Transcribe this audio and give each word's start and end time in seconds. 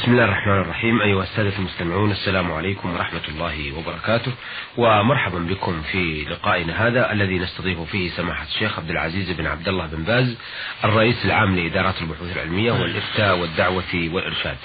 بسم 0.00 0.12
الله 0.12 0.24
الرحمن 0.24 0.60
الرحيم. 0.60 1.02
أيها 1.02 1.22
السادة 1.22 1.58
المستمعون 1.58 2.10
السلام 2.10 2.52
عليكم 2.52 2.94
ورحمة 2.94 3.20
الله 3.28 3.72
وبركاته. 3.78 4.32
ومرحبا 4.76 5.38
بكم 5.38 5.82
في 5.82 6.24
لقائنا 6.30 6.86
هذا 6.86 7.12
الذي 7.12 7.38
نستضيف 7.38 7.80
فيه 7.80 8.08
سماحة 8.08 8.44
الشيخ 8.44 8.78
عبد 8.78 8.90
العزيز 8.90 9.30
بن 9.30 9.46
عبد 9.46 9.68
الله 9.68 9.86
بن 9.86 10.02
باز 10.02 10.36
الرئيس 10.84 11.24
العام 11.24 11.56
لإدارات 11.56 12.02
البحوث 12.02 12.36
العلمية 12.36 12.72
والإفتاء 12.72 13.38
والدعوة 13.38 13.94
والإرشاد. 13.94 14.56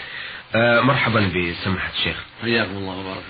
آه، 0.56 0.82
مرحبا 0.82 1.20
بسماحة 1.20 1.92
الشيخ. 1.98 2.18
حياكم 2.42 2.78
الله 2.78 2.94
وبارك 2.98 3.24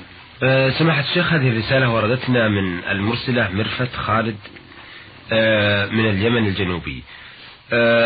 آه، 0.43 0.69
سماحة 0.69 1.01
الشيخ 1.01 1.33
هذه 1.33 1.49
الرسالة 1.49 1.89
وردتنا 1.89 2.47
من 2.47 2.83
المرسلة 2.83 3.49
مرفت 3.53 3.95
خالد 3.95 4.37
آه، 5.31 5.85
من 5.85 6.09
اليمن 6.09 6.47
الجنوبي. 6.47 7.03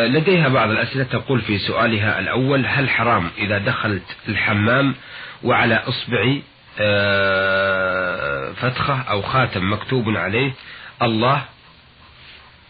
لديها 0.08 0.48
بعض 0.48 0.70
الأسئلة 0.70 1.04
تقول 1.04 1.42
في 1.42 1.58
سؤالها 1.58 2.20
الأول 2.20 2.66
هل 2.66 2.90
حرام 2.90 3.30
إذا 3.38 3.58
دخلت 3.58 4.04
الحمام 4.30 4.96
وعلى 5.44 5.76
إصبعي 5.76 6.42
آه، 6.82 8.52
فتخة 8.52 9.02
أو 9.02 9.22
خاتم 9.22 9.74
مكتوب 9.74 10.18
عليه 10.18 10.52
الله 11.02 11.46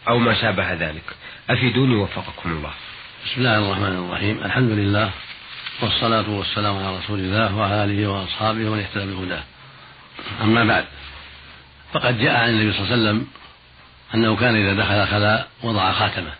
أو 0.08 0.18
ما 0.18 0.34
شابه 0.34 0.72
ذلك؟ 0.72 1.02
أفيدوني 1.50 1.94
وفقكم 1.94 2.50
الله. 2.50 2.70
بسم 3.26 3.40
الله 3.40 3.58
الرحمن 3.58 4.06
الرحيم. 4.06 4.44
الحمد 4.44 4.70
لله 4.70 5.10
والصلاة 5.82 6.30
والسلام 6.30 6.76
على 6.76 6.96
رسول 6.96 7.18
الله 7.18 7.56
وعلى 7.56 7.84
آله 7.84 8.08
وأصحابه 8.08 8.70
ومن 8.70 8.80
اهتدى 8.80 9.14
بهداه. 9.14 9.42
أما 10.42 10.64
بعد 10.64 10.84
فقد 11.92 12.18
جاء 12.18 12.36
عن 12.36 12.48
النبي 12.48 12.72
صلى 12.72 12.84
الله 12.84 12.92
عليه 12.92 13.02
وسلم 13.02 13.26
أنه 14.14 14.36
كان 14.36 14.56
إذا 14.56 14.74
دخل 14.74 15.06
خلاء 15.06 15.48
وضع 15.62 15.92
خاتمه. 15.92 16.39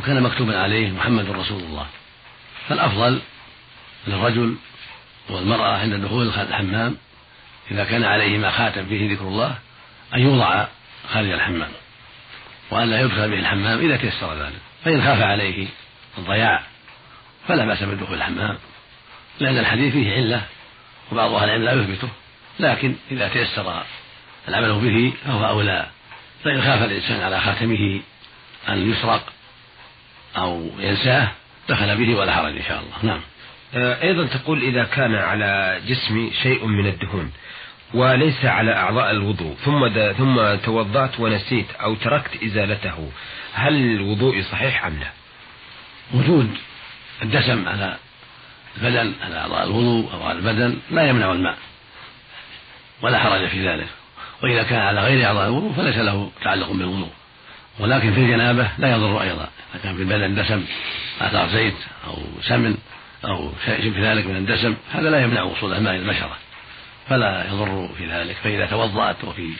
وكان 0.00 0.22
مكتوبا 0.22 0.58
عليه 0.58 0.90
محمد 0.90 1.30
رسول 1.30 1.62
الله. 1.62 1.86
فالأفضل 2.68 3.20
للرجل 4.06 4.56
والمرأة 5.30 5.78
عند 5.78 5.94
دخول 5.94 6.28
الحمام 6.28 6.96
إذا 7.70 7.84
كان 7.84 8.04
عليهما 8.04 8.50
خاتم 8.50 8.86
فيه 8.86 9.12
ذكر 9.12 9.24
الله 9.24 9.58
أن 10.14 10.20
يوضع 10.20 10.66
خارج 11.12 11.30
الحمام 11.30 11.68
وأن 12.70 12.90
لا 12.90 13.00
يدخل 13.00 13.30
به 13.30 13.38
الحمام 13.38 13.78
إذا 13.78 13.96
تيسر 13.96 14.34
ذلك. 14.34 14.60
فإن 14.84 15.02
خاف 15.02 15.22
عليه 15.22 15.66
الضياع 16.18 16.62
فلا 17.48 17.64
بأس 17.64 17.82
بدخول 17.82 18.16
الحمام 18.16 18.58
لأن 19.40 19.58
الحديث 19.58 19.92
فيه 19.92 20.12
علة 20.12 20.42
وبعض 21.12 21.34
أهل 21.34 21.48
العلم 21.48 21.64
لا 21.64 21.72
يثبته 21.72 22.08
لكن 22.60 22.94
إذا 23.10 23.28
تيسر 23.28 23.82
العمل 24.48 24.72
به 24.72 25.12
فهو 25.24 25.46
أولى. 25.46 25.86
فإن 26.44 26.62
خاف 26.62 26.82
الإنسان 26.82 27.22
على 27.22 27.40
خاتمه 27.40 28.00
أن 28.68 28.90
يسرق 28.90 29.32
أو 30.36 30.70
ينساه 30.78 31.28
دخل 31.68 31.96
به 31.96 32.14
ولا 32.14 32.32
حرج 32.32 32.56
إن 32.56 32.62
شاء 32.62 32.80
الله. 32.80 33.12
نعم. 33.14 33.20
آه، 33.74 34.02
أيضا 34.02 34.26
تقول 34.26 34.62
إذا 34.62 34.84
كان 34.84 35.14
على 35.14 35.80
جسمي 35.86 36.32
شيء 36.42 36.66
من 36.66 36.86
الدهون 36.86 37.32
وليس 37.94 38.44
على 38.44 38.72
أعضاء 38.76 39.10
الوضوء 39.10 39.56
ثم 39.64 39.88
ثم 40.12 40.54
توضأت 40.54 41.20
ونسيت 41.20 41.66
أو 41.72 41.94
تركت 41.94 42.42
إزالته 42.42 43.10
هل 43.54 44.00
وضوئي 44.00 44.42
صحيح 44.42 44.86
أم 44.86 44.98
لا؟ 45.00 45.10
وجود 46.14 46.50
الدسم 47.22 47.68
على 47.68 47.96
البدن 48.76 49.12
على 49.22 49.38
أعضاء 49.38 49.64
الوضوء 49.66 50.12
أو 50.12 50.22
على 50.22 50.38
البدن 50.38 50.78
لا 50.90 51.08
يمنع 51.08 51.32
الماء. 51.32 51.58
ولا 53.02 53.18
حرج 53.18 53.48
في 53.48 53.68
ذلك. 53.68 53.88
وإذا 54.42 54.62
كان 54.62 54.80
على 54.80 55.00
غير 55.00 55.26
أعضاء 55.26 55.48
الوضوء 55.48 55.72
فليس 55.72 55.96
له 55.96 56.30
تعلق 56.42 56.72
بالوضوء. 56.72 57.10
ولكن 57.78 58.12
في 58.12 58.20
الجنابة 58.20 58.70
لا 58.78 58.92
يضر 58.92 59.22
أيضا. 59.22 59.48
إذا 59.74 59.82
كان 59.82 59.96
في 59.96 60.02
البدن 60.02 60.34
دسم 60.34 60.64
آثار 61.20 61.48
زيت 61.48 61.74
أو 62.06 62.16
سمن 62.42 62.76
أو 63.24 63.52
شيء 63.64 63.92
في 63.92 64.02
ذلك 64.02 64.26
من 64.26 64.36
الدسم 64.36 64.74
هذا 64.92 65.10
لا 65.10 65.22
يمنع 65.22 65.42
وصول 65.42 65.74
الماء 65.74 65.94
إلى 65.94 66.02
البشرة 66.02 66.36
فلا 67.08 67.46
يضر 67.46 67.88
في 67.98 68.06
ذلك. 68.06 68.36
فإذا 68.44 68.66
توضأت 68.66 69.24
وفي 69.24 69.50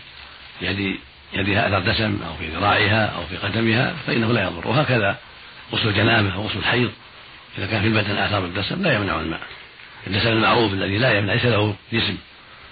يد 0.62 0.96
يدها 1.32 1.68
أثر 1.68 1.92
دسم 1.92 2.18
أو 2.26 2.34
في 2.34 2.48
ذراعها 2.48 3.06
أو 3.06 3.26
في 3.26 3.36
قدمها 3.36 3.94
فإنه 4.06 4.32
لا 4.32 4.42
يضر. 4.42 4.68
وهكذا 4.68 5.18
غسل 5.72 5.88
الجنابة 5.88 6.34
أو 6.34 6.42
غسل 6.42 6.58
الحيض. 6.58 6.90
إذا 7.58 7.66
كان 7.66 7.80
في 7.80 7.86
البدن 7.86 8.16
آثار 8.16 8.44
الدسم 8.44 8.82
لا 8.82 8.94
يمنع 8.94 9.20
الماء. 9.20 9.40
الدسم 10.06 10.28
المعروف 10.28 10.72
الذي 10.72 10.98
لا 10.98 11.18
يمنع 11.18 11.32
ليس 11.32 11.44
له 11.44 11.74
جسم. 11.92 12.16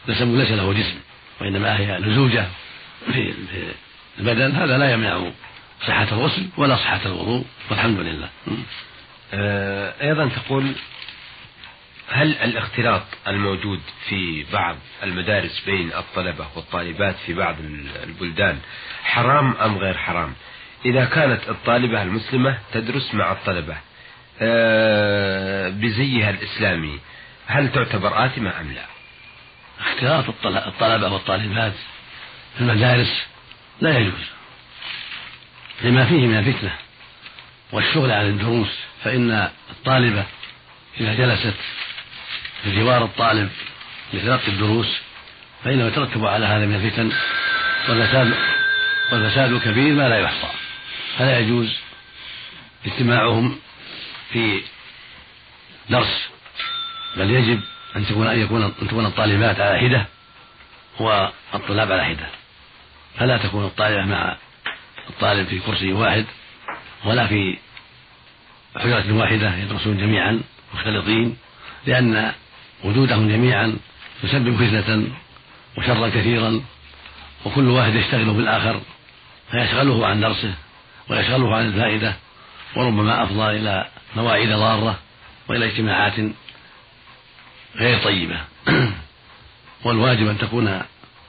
دسم 0.08 0.38
ليس 0.38 0.50
له 0.50 0.72
جسم 0.72 0.98
وإنما 1.40 1.78
هي 1.78 1.98
لزوجة 1.98 2.46
في 3.12 3.34
البدن 4.20 4.56
هذا 4.56 4.78
لا 4.78 4.92
يمنع 4.92 5.30
صحة 5.86 6.08
الغسل 6.12 6.48
ولا 6.56 6.76
صحة 6.76 7.00
الوضوء 7.06 7.44
والحمد 7.70 7.98
لله. 7.98 8.28
آه، 9.34 9.94
أيضا 10.02 10.28
تقول 10.28 10.72
هل 12.08 12.32
الاختلاط 12.32 13.02
الموجود 13.28 13.80
في 14.08 14.44
بعض 14.52 14.76
المدارس 15.02 15.62
بين 15.66 15.92
الطلبة 15.92 16.46
والطالبات 16.56 17.16
في 17.26 17.34
بعض 17.34 17.56
البلدان 18.04 18.58
حرام 19.02 19.56
أم 19.56 19.78
غير 19.78 19.94
حرام؟ 19.98 20.34
إذا 20.84 21.04
كانت 21.04 21.48
الطالبة 21.48 22.02
المسلمة 22.02 22.58
تدرس 22.72 23.14
مع 23.14 23.32
الطلبة 23.32 23.76
آه، 24.40 25.68
بزيها 25.68 26.30
الإسلامي 26.30 26.98
هل 27.46 27.72
تعتبر 27.72 28.26
آثمة 28.26 28.60
أم 28.60 28.72
لا؟ 28.72 28.84
اختلاط 29.80 30.24
الطلبة 30.46 31.12
والطالبات 31.12 31.74
في 32.54 32.60
المدارس 32.60 33.26
لا 33.80 33.98
يجوز. 33.98 34.24
لما 35.82 36.04
فيه 36.04 36.26
من 36.26 36.38
الفتنة 36.38 36.72
والشغل 37.72 38.10
عن 38.10 38.26
الدروس 38.26 38.68
فإن 39.04 39.50
الطالبة 39.70 40.24
إذا 41.00 41.14
جلست 41.14 41.54
في 42.62 42.76
جوار 42.76 43.04
الطالب 43.04 43.50
لتلقي 44.12 44.48
الدروس 44.48 44.88
فإنه 45.64 45.86
يترتب 45.86 46.24
على 46.24 46.46
هذا 46.46 46.66
من 46.66 46.74
الفتن 46.74 47.12
والفساد 47.88 48.34
والفساد 49.12 49.52
الكبير 49.52 49.94
ما 49.94 50.08
لا 50.08 50.18
يحصى. 50.18 50.48
فلا 51.18 51.38
يجوز 51.38 51.76
اجتماعهم 52.86 53.58
في 54.32 54.62
درس 55.90 56.28
بل 57.16 57.30
يجب 57.30 57.60
أن 57.96 58.06
تكون 58.06 58.26
أن 58.26 58.40
يكون 58.40 58.62
أن 58.62 58.88
تكون 58.88 59.06
الطالبات 59.06 59.60
على 59.60 59.78
حدة 59.78 60.06
والطلاب 61.00 61.92
على 61.92 62.04
حدة. 62.04 62.28
فلا 63.18 63.38
تكون 63.38 63.64
الطالبة 63.64 64.04
مع 64.04 64.36
الطالب 65.10 65.48
في 65.48 65.58
كرسي 65.58 65.92
واحد 65.92 66.24
ولا 67.04 67.26
في 67.26 67.58
حجرة 68.76 69.12
واحدة 69.12 69.56
يدرسون 69.56 69.98
جميعا 69.98 70.40
مختلطين 70.74 71.36
لأن 71.86 72.32
وجودهم 72.84 73.28
جميعا 73.28 73.76
يسبب 74.24 74.56
فتنة 74.56 75.06
وشرا 75.78 76.08
كثيرا 76.08 76.60
وكل 77.44 77.68
واحد 77.68 77.94
يشتغل 77.94 78.30
بالآخر 78.30 78.80
فيشغله 79.50 80.06
عن 80.06 80.20
درسه 80.20 80.54
ويشغله 81.08 81.56
عن 81.56 81.66
الفائدة 81.66 82.14
وربما 82.76 83.22
أفضى 83.22 83.56
إلى 83.56 83.86
مواعيد 84.16 84.48
ضارة 84.48 84.98
وإلى 85.48 85.66
اجتماعات 85.66 86.14
غير 87.76 87.98
طيبة. 87.98 88.40
والواجب 89.84 90.28
أن 90.28 90.38
تكون 90.38 90.82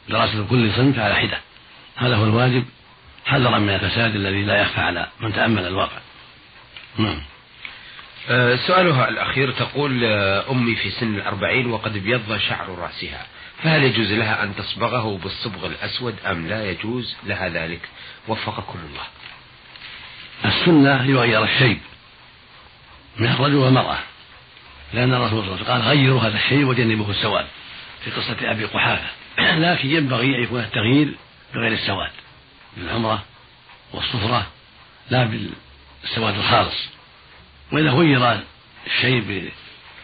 دراسة 0.09 0.45
كل 0.49 0.71
صنف 0.75 0.99
على 0.99 1.15
حدة. 1.15 1.37
هذا 1.99 2.15
هو 2.15 2.23
الواجب. 2.23 2.65
حذرا 3.25 3.59
من 3.59 3.69
الفساد 3.69 4.15
الذي 4.15 4.43
لا 4.43 4.61
يخفى 4.61 4.81
على 4.81 5.07
من 5.19 5.33
تأمل 5.33 5.67
الواقع؟ 5.67 5.97
نعم. 6.97 7.21
أه 8.29 8.55
سؤالها 8.55 9.09
الأخير 9.09 9.51
تقول 9.51 10.03
آه، 10.03 10.51
أمي 10.51 10.75
في 10.75 10.89
سن 10.89 11.15
الأربعين 11.15 11.71
وقد 11.71 11.95
ابيض 11.95 12.37
شعر 12.37 12.69
رأسها. 12.69 13.25
فهل 13.63 13.83
يجوز 13.83 14.11
لها 14.11 14.43
أن 14.43 14.55
تصبغه 14.55 15.19
بالصبغ 15.23 15.65
الأسود 15.65 16.15
أم 16.25 16.47
لا 16.47 16.71
يجوز؟ 16.71 17.15
لها 17.23 17.49
ذلك. 17.49 17.81
وفقكم 18.27 18.79
الله. 18.89 19.03
السنة 20.45 21.05
يغير 21.05 21.43
الشيب 21.43 21.79
من 23.17 23.27
الرجل 23.27 23.55
والمرأة 23.55 23.97
لأن 24.93 25.13
الرسول 25.13 25.29
صلى 25.29 25.47
الله 25.47 25.53
عليه 25.53 25.63
وسلم 25.63 25.73
قال 25.73 25.81
غيروا 25.81 26.21
هذا 26.21 26.37
الشيب 26.37 26.67
وجنبوه 26.67 27.09
السواد. 27.09 27.45
في 28.03 28.11
قصة 28.11 28.51
أبي 28.51 28.65
قحافة. 28.65 29.09
لكن 29.65 29.89
ينبغي 29.89 30.35
أن 30.35 30.43
يكون 30.43 30.59
التغيير 30.59 31.15
بغير 31.53 31.73
السواد 31.73 32.11
بالعمرة 32.77 33.23
والصفرة 33.93 34.47
لا 35.09 35.23
بالسواد 35.23 36.35
الخالص. 36.37 36.89
وإذا 37.71 37.89
غير 37.89 38.39
الشيء 38.87 39.51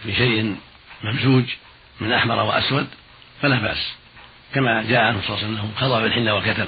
بشيء 0.05 0.55
ممزوج 1.03 1.43
من 1.99 2.11
أحمر 2.11 2.43
وأسود 2.43 2.87
فلا 3.41 3.59
بأس. 3.59 3.93
كما 4.53 4.83
جاء 4.83 5.01
عنه 5.01 5.21
صلى 5.21 5.37
الله 5.37 5.47
عليه 5.47 5.53
وسلم 5.53 5.71
خضع 5.77 5.99
بالحنة 5.99 6.33
والكتم 6.33 6.67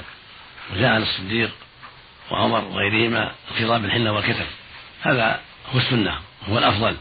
وجاء 0.72 0.90
عن 0.90 1.02
الصديق 1.02 1.50
وعمر 2.30 2.64
وغيرهما 2.64 3.32
الخضاب 3.50 3.82
بالحنة 3.82 4.12
والكتم 4.12 4.46
هذا 5.02 5.40
هو 5.74 5.78
السنة 5.78 6.18
هو 6.48 6.58
الأفضل. 6.58 6.96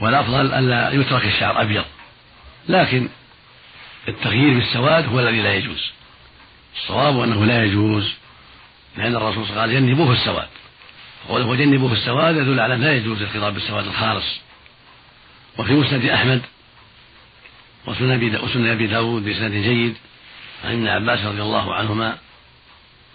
والأفضل 0.00 0.54
ألا 0.54 0.90
يترك 0.90 1.24
الشعر 1.24 1.62
أبيض. 1.62 1.84
لكن 2.68 3.08
التغيير 4.08 4.54
بالسواد 4.54 5.06
هو 5.08 5.20
الذي 5.20 5.42
لا 5.42 5.54
يجوز. 5.54 5.90
الصواب 6.76 7.20
أنه 7.20 7.44
لا 7.44 7.64
يجوز 7.64 8.12
لأن 8.96 9.16
الرسول 9.16 9.44
صلى 9.44 9.50
الله 9.50 9.62
عليه 9.62 9.72
وسلم 9.72 9.86
قال 9.86 9.96
جنبوه 9.96 10.12
السواد. 10.12 10.48
قوله 11.28 11.46
وجنبوه 11.46 11.92
السواد 11.92 12.36
يدل 12.36 12.60
على 12.60 12.76
لا 12.76 12.92
يجوز 12.92 13.22
الخضاب 13.22 13.54
بالسواد 13.54 13.86
الخالص. 13.86 14.40
وفي 15.58 15.72
مسند 15.72 16.04
أحمد 16.04 16.42
وسنن 17.86 18.70
أبي 18.70 18.86
داود 18.86 19.24
بإسناد 19.24 19.52
جيد 19.52 19.96
عن 20.64 20.72
ابن 20.72 20.88
عباس 20.88 21.24
رضي 21.26 21.42
الله 21.42 21.74
عنهما 21.74 22.18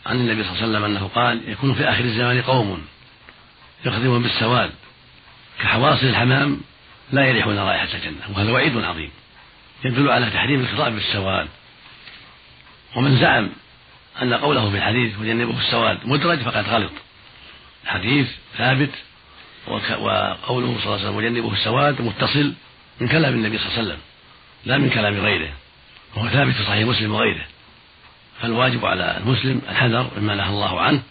عن 0.06 0.16
النبي 0.16 0.44
صلى 0.44 0.52
الله 0.52 0.64
عليه 0.64 0.70
وسلم 0.70 0.84
أنه 0.84 1.08
قال 1.16 1.50
يكون 1.50 1.74
في 1.74 1.84
آخر 1.84 2.04
الزمان 2.04 2.42
قوم 2.42 2.86
يخدمون 3.86 4.24
بالسواد 4.24 4.72
كحواصل 5.60 6.06
الحمام 6.06 6.62
لا 7.12 7.26
يريحون 7.26 7.58
رائحة 7.58 7.98
الجنة. 7.98 8.22
وهذا 8.36 8.52
وعيد 8.52 8.78
عظيم. 8.78 9.12
يدل 9.86 10.10
على 10.10 10.30
تحريم 10.30 10.60
الخطاب 10.60 10.94
بالسواد. 10.94 11.48
ومن 12.96 13.18
زعم 13.18 13.50
أن 14.22 14.34
قوله 14.34 14.70
في 14.70 14.78
الحديث 14.78 15.20
وجنبه 15.20 15.60
السواد 15.60 15.98
مدرج 16.06 16.40
فقد 16.40 16.70
غلط. 16.70 16.92
الحديث 17.84 18.28
ثابت 18.58 18.90
وقوله 19.68 20.78
صلى 20.78 20.86
الله 20.86 20.98
عليه 20.98 21.04
وسلم 21.04 21.16
وجنبه 21.16 21.54
السواد 21.54 22.02
متصل 22.02 22.54
من 23.00 23.08
كلام 23.08 23.34
النبي 23.34 23.58
صلى 23.58 23.68
الله 23.68 23.78
عليه 23.78 23.88
وسلم 23.88 24.02
لا 24.66 24.78
من 24.78 24.90
كلام 24.90 25.20
غيره. 25.20 25.50
وهو 26.16 26.30
ثابت 26.30 26.54
في 26.54 26.64
صحيح 26.64 26.88
مسلم 26.88 27.14
وغيره. 27.14 27.46
فالواجب 28.42 28.86
على 28.86 29.18
المسلم 29.18 29.62
الحذر 29.70 30.12
مما 30.18 30.36
نهى 30.36 30.50
الله 30.50 30.82
عنه 30.82 31.02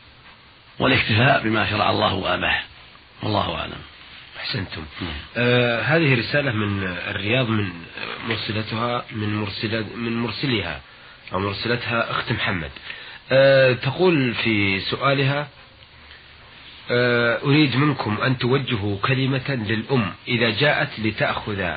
والاكتفاء 0.79 1.43
بما 1.43 1.71
شرع 1.71 1.91
الله 1.91 2.15
واباح 2.15 2.65
والله 3.23 3.55
أعلم. 3.55 3.81
أحسنتم. 4.47 4.83
آه 5.37 5.83
هذه 5.83 6.15
رسالة 6.19 6.53
من 6.53 6.83
الرياض 6.87 7.49
من 7.49 7.73
مرسلتها 8.29 9.05
من 9.13 9.35
مرسلة 9.37 9.87
من 9.97 10.17
مرسلها 10.17 10.81
أو 11.33 11.39
مرسلتها 11.39 12.11
أخت 12.11 12.33
محمد. 12.33 12.71
آه 13.33 13.73
تقول 13.73 14.35
في 14.35 14.81
سؤالها 14.81 15.49
آه 16.91 17.43
أريد 17.45 17.77
منكم 17.77 18.19
أن 18.21 18.39
توجهوا 18.39 18.99
كلمة 18.99 19.51
للأم 19.51 20.13
إذا 20.29 20.51
جاءت 20.51 21.01
لتأخذ 21.01 21.71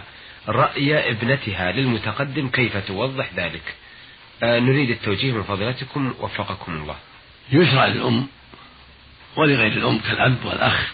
رأي 0.47 1.09
ابنتها 1.11 1.71
للمتقدم 1.71 2.47
كيف 2.49 2.77
توضح 2.77 3.29
ذلك؟ 3.35 3.75
آه 4.43 4.59
نريد 4.59 4.89
التوجيه 4.89 5.31
من 5.31 5.43
فضيلتكم 5.43 6.13
وفقكم 6.19 6.73
الله. 6.73 6.95
يشرع 7.51 7.85
للأم 7.85 8.27
ولغير 9.35 9.71
الأم 9.71 9.99
كالأب 9.99 10.45
والأخ 10.45 10.93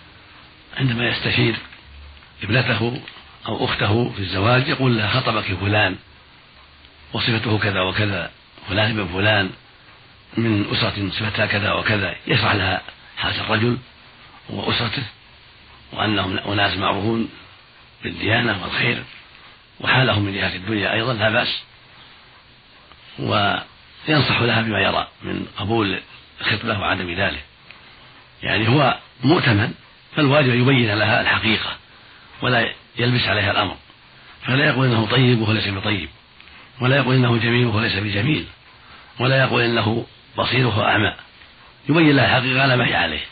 عندما 0.78 1.08
يستشير 1.10 1.56
ابنته 2.44 3.02
أو 3.48 3.66
أخته 3.66 4.10
في 4.10 4.20
الزواج 4.20 4.68
يقول 4.68 4.98
لها 4.98 5.08
خطبك 5.20 5.44
فلان 5.44 5.96
وصفته 7.14 7.60
كذا 7.60 7.82
وكذا 7.82 8.32
فلان 8.70 9.00
ابن 9.00 9.14
فلان 9.14 9.50
من 10.38 10.66
أسرة 10.72 11.10
صفتها 11.10 11.46
كذا 11.46 11.72
وكذا. 11.72 12.16
يشرح 12.28 12.56
لها 12.56 12.82
حال 13.18 13.40
الرجل 13.40 13.78
وأسرته 14.50 15.04
وأنهم 15.94 16.38
أناس 16.38 16.78
معروفون 16.78 17.30
بالديانة 18.04 18.64
والخير 18.64 19.04
وحالهم 19.80 20.22
من 20.22 20.34
جهة 20.34 20.56
الدنيا 20.56 20.94
أيضا 20.94 21.14
لا 21.14 21.30
بأس. 21.30 21.62
وينصح 23.20 24.42
لها 24.42 24.62
بما 24.62 24.80
يرى 24.80 25.08
من 25.24 25.46
قبول 25.58 26.02
الخطبة 26.42 26.80
وعدم 26.80 27.12
ذلك. 27.12 27.44
يعني 28.44 28.68
هو 28.68 29.00
مؤتمن 29.24 29.74
فالواجب 30.16 30.50
أن 30.50 30.62
يبين 30.62 30.94
لها 30.94 31.22
الحقيقة 31.22 31.78
ولا 32.42 32.70
يلبس 32.98 33.28
عليها 33.28 33.52
الأمر. 33.52 33.76
فلا 34.46 34.66
يقول 34.66 34.88
إنه 34.88 35.06
طيب 35.06 35.42
وهو 35.42 35.52
ليس 35.52 35.68
بطيب 35.68 36.10
ولا 36.82 36.98
يقول 36.98 37.16
إنه 37.16 37.38
جميل 37.38 37.66
وهو 37.66 37.80
ليس 37.80 37.96
بجميل 37.96 38.46
ولا 39.20 39.40
يقول 39.40 39.62
إنه 39.62 40.06
بصير 40.38 40.68
وهو 40.68 40.84
أعمى. 40.84 41.14
يبين 41.90 42.16
لها 42.16 42.38
الحقيقة 42.38 42.62
على 42.62 42.78
ما 42.78 42.88
هي 42.88 42.96
عليه 42.96 43.24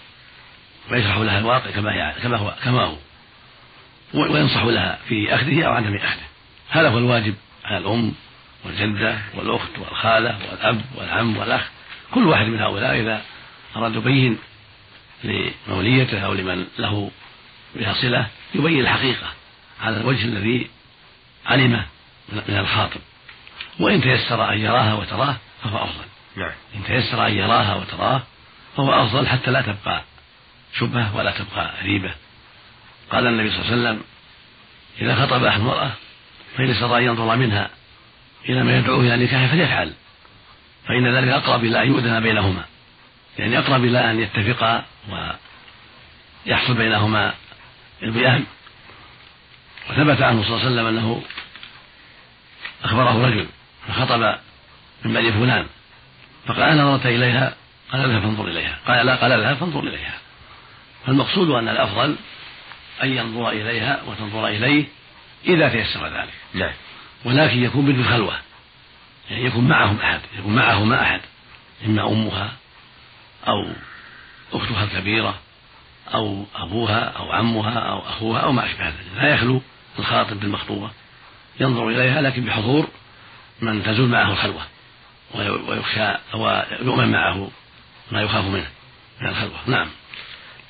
ويشرح 0.91 1.17
لها 1.17 1.39
الواقع 1.39 1.71
كما 1.71 1.93
هي 1.93 2.13
كما 2.23 2.37
هو 2.37 2.53
كما 2.63 2.83
هو 2.83 2.95
وينصح 4.13 4.63
لها 4.63 4.99
في 5.07 5.35
أخذه 5.35 5.63
أو 5.63 5.73
عدم 5.73 5.95
أخذه. 5.95 6.23
هذا 6.69 6.89
هو 6.89 6.97
الواجب 6.97 7.35
على 7.65 7.77
الأم 7.77 8.13
والجدة 8.65 9.17
والأخت 9.35 9.79
والخالة 9.79 10.39
والأب 10.51 10.81
والعم 10.95 11.37
والأخ 11.37 11.69
كل 12.13 12.27
واحد 12.27 12.45
من 12.45 12.59
هؤلاء 12.59 12.99
إذا 12.99 13.21
أراد 13.75 13.95
يبين 13.95 14.37
لموليته 15.23 16.19
أو 16.19 16.33
لمن 16.33 16.65
له 16.79 17.11
بها 17.75 17.93
صلة 17.93 18.27
يبين 18.55 18.79
الحقيقة. 18.79 19.27
على 19.81 19.97
الوجه 19.97 20.25
الذي 20.25 20.67
علمه 21.45 21.85
من 22.33 22.57
الخاطب. 22.57 23.01
وإن 23.79 24.01
تيسر 24.01 24.53
أن 24.53 24.59
يراها 24.59 24.93
وتراه 24.93 25.37
فهو 25.63 25.77
أفضل. 25.77 26.05
نعم. 26.35 26.51
إن 26.75 26.83
تيسر 26.83 27.27
أن 27.27 27.33
يراها 27.33 27.75
وتراه 27.75 28.23
فهو 28.77 29.03
أفضل 29.03 29.27
حتى 29.27 29.51
لا 29.51 29.61
تبقى 29.61 30.03
شبهة 30.79 31.15
ولا 31.15 31.31
تبقى 31.31 31.71
ريبة 31.83 32.11
قال 33.11 33.27
النبي 33.27 33.49
صلى 33.49 33.59
الله 33.59 33.71
عليه 33.71 33.81
وسلم 33.81 34.03
إذا 35.01 35.15
خطب 35.15 35.43
أحد 35.43 35.59
المرأة 35.59 35.91
فإن 36.57 36.69
استطاع 36.69 36.97
أن 36.97 37.03
ينظر 37.03 37.35
منها 37.35 37.69
إلى 38.49 38.63
ما 38.63 38.77
يدعوه 38.77 38.99
إلى 38.99 39.15
النكاح 39.15 39.51
فليفعل 39.51 39.93
فإن 40.87 41.15
ذلك 41.15 41.27
أقرب 41.27 41.63
إلى 41.63 41.83
أن 41.83 41.87
يؤذن 41.87 42.19
بينهما. 42.19 42.65
يعني 43.39 43.59
أقرب 43.59 43.83
إلى 43.83 44.11
أن 44.11 44.19
يتفقا 44.19 44.85
ويحصل 46.45 46.73
بينهما 46.73 47.33
الوئام 48.03 48.45
وثبت 49.89 50.21
عنه 50.21 50.43
صلى 50.43 50.51
الله 50.51 50.59
عليه 50.59 50.71
وسلم 50.71 50.85
أنه 50.85 51.23
أخبره 52.83 53.25
رجل 53.25 53.47
فخطب 53.87 54.35
من 55.05 55.13
بني 55.13 55.31
فلان 55.31 55.67
فقال 56.45 56.61
أنا 56.61 56.83
نظرت 56.83 57.05
إليها؟ 57.05 57.55
قال 57.91 58.09
لها 58.09 58.19
فانظر 58.19 58.47
إليها. 58.47 58.79
قال 58.87 59.05
لا 59.05 59.15
قال 59.15 59.39
لها 59.39 59.53
فانظر 59.53 59.79
إليها. 59.79 60.17
فالمقصود 61.05 61.49
أن 61.49 61.67
الأفضل 61.67 62.15
أن 63.03 63.17
ينظر 63.17 63.49
إليها 63.49 64.01
وتنظر 64.07 64.47
إليه 64.47 64.85
إذا 65.45 65.69
تيسر 65.69 66.07
ذلك. 66.07 66.33
نعم. 66.53 66.73
ولكن 67.25 67.63
يكون 67.63 67.85
بدون 67.85 68.05
خلوة 68.05 68.39
يعني 69.29 69.45
يكون 69.45 69.67
معهم 69.67 69.99
أحد 69.99 70.19
يكون 70.39 70.55
معهما 70.55 71.01
أحد 71.01 71.21
إما 71.85 72.07
أمها 72.07 72.53
أو 73.47 73.67
أختها 74.53 74.83
الكبيرة 74.83 75.35
أو 76.13 76.45
أبوها 76.55 77.03
أو 77.03 77.31
عمها 77.31 77.79
أو 77.79 77.99
أخوها 77.99 78.39
أو 78.39 78.51
ما 78.51 78.65
أشبه 78.65 78.85
ذلك. 78.85 78.95
لا 79.15 79.33
يخلو 79.33 79.61
الخاطب 79.99 80.39
بالمخطوبة. 80.39 80.89
ينظر 81.59 81.89
إليها 81.89 82.21
لكن 82.21 82.45
بحضور 82.45 82.87
من 83.61 83.83
تزول 83.83 84.09
معه 84.09 84.31
الخلوة 84.31 84.61
ويخشى 85.35 86.13
ويؤمن 86.33 87.11
معه 87.11 87.51
ما 88.11 88.21
يخاف 88.21 88.45
منه 88.45 88.67
من 89.21 89.29
الخلوة. 89.29 89.57
نعم. 89.67 89.87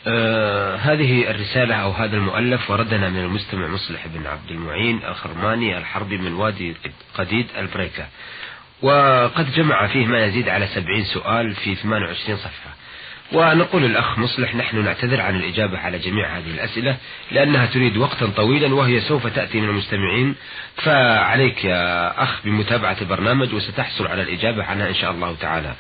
آه 0.08 0.76
هذه 0.76 1.32
الرسالة 1.32 1.76
أو 1.76 1.92
هذا 1.92 2.18
المؤلف 2.18 2.70
وردنا 2.70 3.10
من 3.10 3.20
المستمع 3.20 3.68
مصلح 3.68 4.08
بن 4.08 4.28
عبد 4.28 4.52
المعين 4.52 5.06
الخرماني 5.06 5.78
الحربي 5.78 6.18
من 6.18 6.34
وادي 6.34 6.76
قديد 7.16 7.48
البريكة. 7.58 8.08
وقد 8.84 9.54
جمع 9.54 9.88
فيه 9.88 10.06
ما 10.06 10.26
يزيد 10.26 10.50
على 10.50 10.68
سبعين 10.68 11.04
سؤال 11.04 11.56
في 11.56 11.76
28 11.76 12.38
صفحة. 12.38 12.74
ونقول 13.32 13.86
الأخ 13.86 14.20
مصلح 14.20 14.56
نحن 14.56 14.84
نعتذر 14.84 15.22
عن 15.22 15.36
الإجابة 15.36 15.80
على 15.80 16.00
جميع 16.00 16.38
هذه 16.38 16.52
الأسئلة 16.52 16.98
لأنها 17.32 17.66
تريد 17.66 17.98
وقتا 17.98 18.28
طويلا 18.28 18.76
وهي 18.76 19.02
سوف 19.02 19.28
تأتي 19.28 19.62
من 19.62 19.70
المستمعين. 19.70 20.36
فعليك 20.76 21.66
يا 21.66 22.24
أخ 22.24 22.42
بمتابعة 22.46 22.98
البرنامج 23.02 23.54
وستحصل 23.54 24.08
على 24.08 24.22
الإجابة 24.22 24.64
عنها 24.64 24.90
إن 24.90 24.96
شاء 24.96 25.12
الله 25.12 25.36
تعالى. 25.42 25.74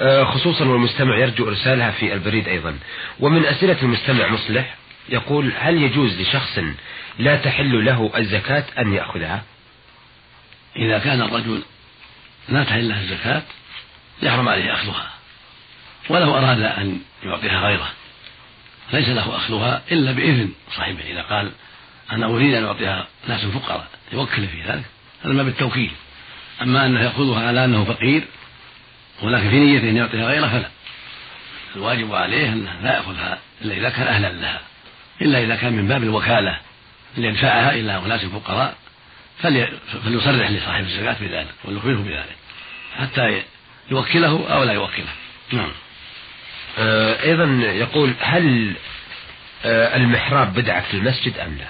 آه، 0.00 0.24
خصوصا 0.24 0.64
والمستمع 0.64 1.18
يرجو 1.18 1.48
إرسالها 1.48 1.90
في 1.90 2.14
البريد 2.14 2.48
أيضا. 2.48 2.78
ومن 3.20 3.46
أسئلة 3.46 3.76
المستمع 3.82 4.28
مصلح 4.28 4.74
يقول 5.08 5.52
هل 5.58 5.82
يجوز 5.82 6.20
لشخص 6.20 6.58
لا 7.18 7.36
تحل 7.36 7.84
له 7.84 8.10
الزكاة 8.16 8.64
أن 8.78 8.92
يأخذها؟ 8.92 9.42
إذا 10.76 10.98
كان 10.98 11.22
الرجل 11.22 11.62
لا 12.48 12.64
تحل 12.64 12.88
له 12.88 13.00
الزكاة 13.00 13.42
يحرم 14.22 14.48
عليه 14.48 14.74
أخذها 14.74 15.10
ولو 16.08 16.34
أراد 16.34 16.60
أن 16.60 17.00
يعطيها 17.22 17.60
غيره. 17.60 17.90
ليس 18.92 19.08
له 19.08 19.36
أخذها 19.36 19.82
إلا 19.92 20.12
بإذن 20.12 20.52
صاحبه 20.76 21.04
إذا 21.10 21.22
قال 21.22 21.52
أنا 22.12 22.26
أريد 22.26 22.54
أن 22.54 22.64
أعطيها 22.64 23.06
ناس 23.28 23.44
فقراء 23.44 23.86
يوكل 24.12 24.46
في 24.46 24.62
ذلك. 24.62 24.84
هذا 25.24 25.32
ما 25.32 25.42
بالتوكيل. 25.42 25.90
أما 26.62 26.86
أنه 26.86 27.00
يأخذها 27.00 27.48
على 27.48 27.64
أنه 27.64 27.84
فقير 27.84 28.24
ولكن 29.22 29.50
في 29.50 29.56
نية 29.56 29.90
أن 29.90 29.96
يعطيها 29.96 30.26
غيره 30.26 30.48
فلا. 30.48 30.68
الواجب 31.76 32.14
عليه 32.14 32.52
أنه 32.52 32.80
لا 32.82 32.96
يأخذها 32.96 33.38
إلا 33.62 33.74
إذا 33.74 33.90
كان 33.90 34.06
أهلا 34.06 34.32
لها 34.32 34.60
إلا 35.22 35.44
إذا 35.44 35.56
كان 35.56 35.72
من 35.72 35.88
باب 35.88 36.02
الوكالة 36.02 36.60
ليدفعها 37.16 37.74
إلى 37.74 37.98
أناس 37.98 38.24
فقراء 38.24 38.74
فليصرح 39.42 40.50
لصاحب 40.50 40.84
الزكاة 40.84 41.16
بذلك 41.20 41.54
وليخبره 41.64 41.96
بذلك 41.96 42.36
حتى 42.98 43.42
يوكله 43.90 44.54
أو 44.54 44.62
لا 44.62 44.72
يوكله. 44.72 45.12
نعم. 45.52 45.72
آه، 46.78 47.22
أيضا 47.22 47.44
يقول 47.62 48.14
هل 48.20 48.74
آه، 49.64 49.96
المحراب 49.96 50.54
بدعة 50.54 50.80
في 50.80 50.94
المسجد 50.94 51.38
أم 51.38 51.58
لا؟ 51.58 51.68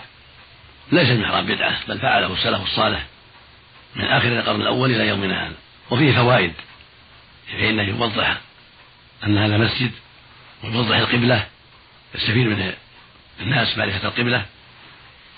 ليس 0.92 1.10
المحراب 1.10 1.46
بدعة 1.46 1.78
بل 1.88 1.98
فعله 1.98 2.32
السلف 2.32 2.62
الصالح 2.62 3.06
من 3.96 4.04
آخر 4.04 4.28
القرن 4.38 4.60
الأول 4.60 4.90
إلى 4.90 5.08
يومنا 5.08 5.46
هذا. 5.46 5.54
وفيه 5.90 6.12
فوائد 6.12 6.52
فإنه 7.52 7.82
يوضح 7.82 8.36
أن 9.24 9.38
هذا 9.38 9.56
مسجد 9.56 9.90
ويوضح 10.64 10.96
القبلة 10.96 11.46
يستفيد 12.14 12.46
منه 12.46 12.74
الناس 13.40 13.78
معرفة 13.78 14.08
القبلة 14.08 14.46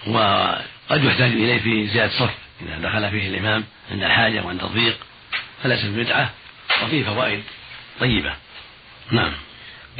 وقد 0.07 1.05
يحتاج 1.05 1.33
إليه 1.33 1.59
في 1.59 1.87
زيادة 1.87 2.13
صف 2.13 2.35
إذا 2.63 2.79
دخل 2.79 3.11
فيه 3.11 3.29
الإمام 3.29 3.65
عند 3.91 4.03
الحاجة 4.03 4.45
وعند 4.45 4.63
الضيق 4.63 4.97
فليس 5.63 5.85
بدعة 5.85 6.31
وفيه 6.85 7.05
فوائد 7.05 7.43
طيبة. 8.01 8.33
نعم. 9.11 9.33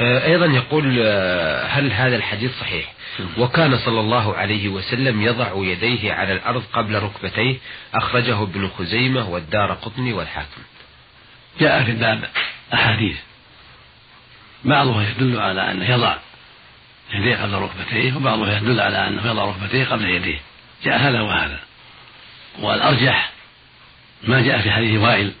آه، 0.01 0.25
أيضا 0.25 0.45
يقول 0.45 0.99
آه، 1.03 1.67
هل 1.67 1.91
هذا 1.91 2.15
الحديث 2.15 2.59
صحيح؟ 2.59 2.93
وكان 3.37 3.77
صلى 3.77 3.99
الله 3.99 4.35
عليه 4.35 4.67
وسلم 4.69 5.21
يضع 5.21 5.51
يديه 5.55 6.13
على 6.13 6.33
الأرض 6.33 6.63
قبل 6.73 6.95
ركبتيه 6.95 7.57
أخرجه 7.93 8.43
ابن 8.43 8.69
خزيمة 8.77 9.29
والدار 9.29 9.73
قطني 9.73 10.13
والحاكم. 10.13 10.61
جاء 11.59 11.83
في 11.83 11.91
الباب 11.91 12.29
أحاديث. 12.73 13.17
بعضها 14.65 15.09
يدل 15.09 15.39
على 15.39 15.71
أنه 15.71 15.89
يضع 15.89 16.17
يديه 17.13 17.35
قبل 17.35 17.53
ركبتيه 17.53 18.15
وبعضها 18.15 18.57
يدل 18.57 18.79
على 18.79 19.07
أنه 19.07 19.27
يضع 19.27 19.45
ركبتيه 19.45 19.85
قبل 19.85 20.05
يديه. 20.05 20.39
جاء 20.83 20.97
هذا 20.97 21.21
وهذا. 21.21 21.59
والأرجح 22.59 23.31
ما 24.23 24.41
جاء 24.41 24.61
في 24.61 24.71
حديث 24.71 25.01
وائل 25.01 25.33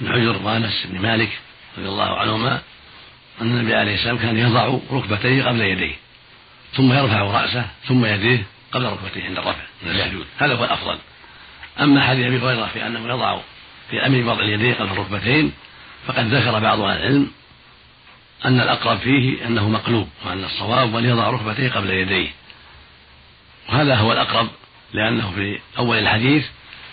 بن 0.00 0.12
حجر 0.12 0.42
وأنس 0.42 0.86
بن 0.86 1.00
مالك 1.00 1.38
رضي 1.78 1.88
الله 1.88 2.18
عنهما 2.18 2.62
أن 3.40 3.46
النبي 3.46 3.74
عليه 3.74 3.94
السلام 3.94 4.18
كان 4.18 4.38
يضع 4.38 4.78
ركبتيه 4.92 5.44
قبل 5.44 5.60
يديه. 5.60 5.94
ثم 6.74 6.92
يرفع 6.92 7.20
رأسه 7.20 7.66
ثم 7.88 8.04
يديه 8.04 8.46
قبل 8.72 8.84
ركبتيه 8.84 9.24
عند 9.24 9.38
الرفع 9.38 9.62
من 9.82 9.90
السجود. 9.90 10.26
هذا 10.38 10.54
هو 10.54 10.64
الأفضل. 10.64 10.98
أما 11.80 12.02
حديث 12.02 12.26
أبي 12.26 12.38
هريرة 12.38 12.66
في 12.66 12.86
أنه 12.86 13.08
يضع 13.08 13.40
في 13.90 14.06
أمر 14.06 14.32
وضع 14.32 14.42
اليدين 14.42 14.74
قبل 14.74 14.90
الركبتين 14.90 15.52
فقد 16.06 16.34
ذكر 16.34 16.58
بعض 16.58 16.80
أهل 16.80 16.98
العلم 16.98 17.30
أن 18.44 18.60
الأقرب 18.60 18.98
فيه 18.98 19.46
أنه 19.46 19.68
مقلوب 19.68 20.08
وأن 20.24 20.44
الصواب 20.44 20.96
أن 20.96 21.04
يضع 21.04 21.30
ركبتيه 21.30 21.70
قبل 21.70 21.90
يديه. 21.90 22.28
وهذا 23.68 23.94
هو 23.94 24.12
الأقرب 24.12 24.48
لأنه 24.92 25.30
في 25.30 25.58
أول 25.78 25.98
الحديث 25.98 26.46